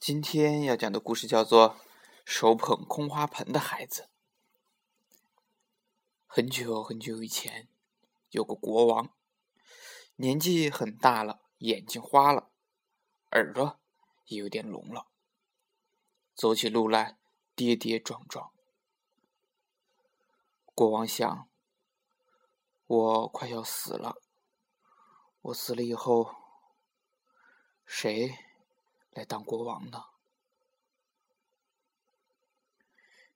[0.00, 1.74] 今天要讲的故事叫做
[2.24, 4.02] 《手捧空花盆的孩子》。
[6.24, 7.68] 很久很久以前，
[8.30, 9.12] 有个国王，
[10.14, 12.52] 年纪很大了，眼睛花了，
[13.32, 13.80] 耳朵
[14.26, 15.08] 也有点聋了，
[16.32, 17.18] 走起路来
[17.56, 18.52] 跌跌撞撞。
[20.76, 21.50] 国王想：
[22.86, 24.22] 我快要死了，
[25.40, 26.36] 我死了以后，
[27.84, 28.32] 谁？
[29.10, 30.04] 来当国王呢？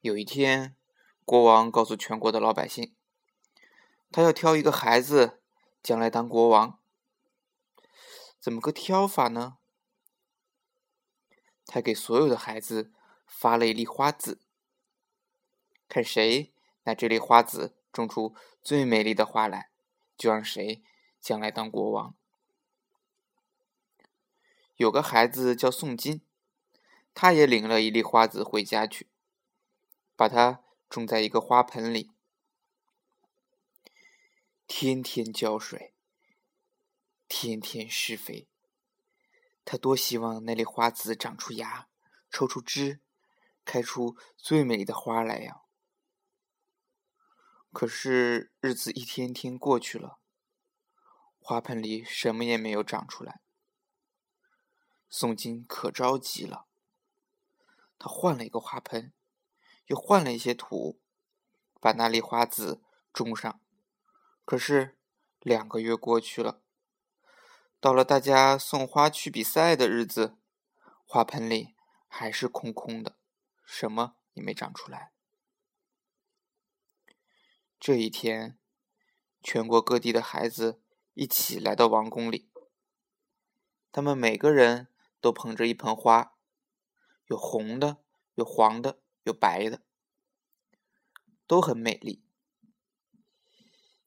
[0.00, 0.76] 有一天，
[1.24, 2.94] 国王告诉全国的老百姓，
[4.10, 5.42] 他要挑一个孩子
[5.82, 6.78] 将来当国王。
[8.38, 9.58] 怎么个挑法呢？
[11.66, 12.92] 他给所有的孩子
[13.26, 14.42] 发了一粒花籽，
[15.88, 16.52] 看谁
[16.82, 19.70] 拿这粒花籽种出最美丽的花来，
[20.18, 20.84] 就让谁
[21.18, 22.14] 将来当国王。
[24.76, 26.20] 有个孩子叫宋金，
[27.14, 29.08] 他也领了一粒花籽回家去，
[30.16, 32.10] 把它种在一个花盆里，
[34.66, 35.94] 天天浇水，
[37.28, 38.48] 天天施肥。
[39.64, 41.88] 他多希望那粒花籽长出芽，
[42.28, 43.00] 抽出枝，
[43.64, 45.62] 开出最美的花来呀！
[47.72, 50.18] 可是日子一天天过去了，
[51.38, 53.40] 花盆里什么也没有长出来。
[55.16, 56.66] 宋金可着急了，
[58.00, 59.12] 他换了一个花盆，
[59.86, 61.00] 又换了一些土，
[61.80, 63.60] 把那粒花籽种上。
[64.44, 64.98] 可是
[65.38, 66.60] 两个月过去了，
[67.78, 70.36] 到了大家送花去比赛的日子，
[71.04, 71.76] 花盆里
[72.08, 73.16] 还是空空的，
[73.64, 75.12] 什么也没长出来。
[77.78, 78.58] 这一天，
[79.40, 82.50] 全国各地的孩子一起来到王宫里，
[83.92, 84.88] 他们每个人。
[85.24, 86.36] 都捧着一盆花，
[87.28, 89.82] 有红的，有黄的，有白的，
[91.46, 92.22] 都很美丽。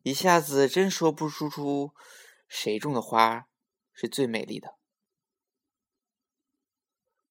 [0.03, 1.95] 一下子真说不出出
[2.47, 3.49] 谁种的花
[3.91, 4.77] 是最美丽的。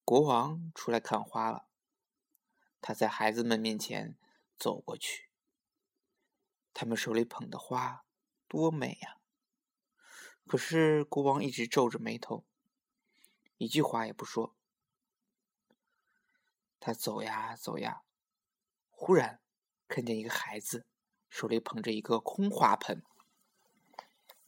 [0.03, 1.69] 国王出来看花了，
[2.81, 4.17] 他在孩子们面前
[4.57, 5.29] 走过去，
[6.73, 8.03] 他们手里捧的花
[8.49, 9.21] 多美呀！
[10.45, 12.45] 可是国王一直皱着眉头。
[13.57, 14.55] 一句话也不说，
[16.79, 18.03] 他走呀走呀，
[18.91, 19.41] 忽然
[19.87, 20.85] 看见一个孩子
[21.29, 23.03] 手里捧着一个空花盆。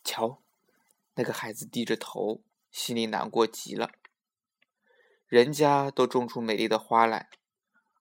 [0.04, 0.44] 瞧，
[1.16, 3.92] 那个孩子低着头，心里难过极了。
[5.28, 7.30] 人家都种出美丽的花来，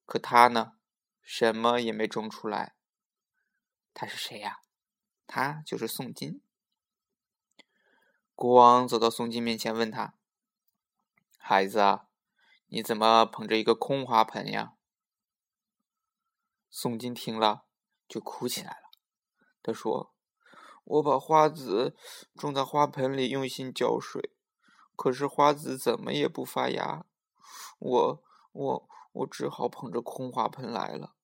[0.05, 0.79] 可他呢，
[1.23, 2.75] 什么也没种出来。
[3.93, 4.61] 他是谁呀？
[5.27, 6.43] 他就是宋金。
[8.35, 10.15] 国王走到宋金面前，问他。
[11.39, 12.09] 孩子啊，
[12.67, 14.75] 你怎么捧着一个空花盆呀？
[16.69, 17.65] 宋金听了
[18.07, 18.91] 就哭起来了。
[19.63, 20.15] 他说
[20.85, 21.97] ：“我把花籽
[22.35, 24.35] 种在花盆里，用心浇水，
[24.95, 27.07] 可是花籽怎么也不发芽，
[27.79, 31.15] 我我我只好捧着空花盆来了。”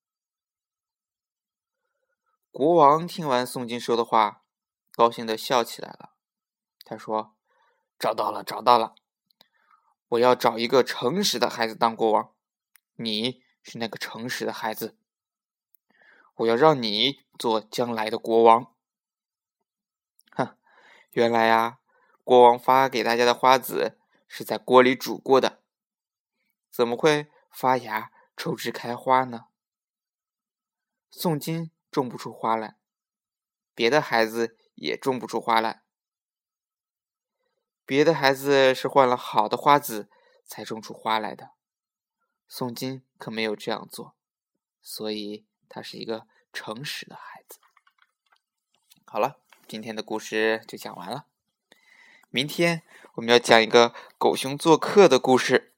[2.50, 4.44] 国王听完宋金说的话，
[4.92, 6.14] 高兴的笑起来了。
[6.84, 7.36] 他说
[7.98, 8.94] ：“找到了，找到了。”
[10.14, 12.32] 我要找一个诚实的孩子当国王，
[12.97, 14.97] 你是那个诚实的孩子。
[16.36, 18.72] 我要让你做将来的国王。
[20.32, 20.56] 哼，
[21.12, 21.78] 原来呀，
[22.22, 23.98] 国王发给大家的花籽
[24.28, 25.62] 是在锅里煮过的，
[26.70, 29.46] 怎么会发芽、抽枝、开花呢？
[31.10, 32.76] 宋金种不出花来，
[33.75, 35.84] 别的孩子也种不出花来。
[37.87, 40.09] 别的孩子是换了好的花籽
[40.47, 41.50] 才种出花来的，
[42.49, 44.15] 宋金可没有这样做，
[44.81, 47.59] 所以他是一个诚实的孩子。
[49.05, 51.27] 好了，今天的故事就讲完了。
[52.31, 52.83] 明天
[53.15, 55.74] 我们要讲一个狗熊做客的故事。